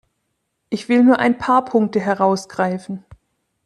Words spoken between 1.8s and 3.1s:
herausgreifen.